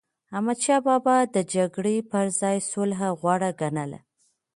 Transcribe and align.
احمدشاه 0.35 0.79
بابا 0.87 1.15
به 1.25 1.31
د 1.35 1.37
جګړی 1.55 1.97
پر 2.11 2.25
ځای 2.39 2.57
سوله 2.69 3.07
غوره 3.19 3.51
ګڼله. 3.61 3.99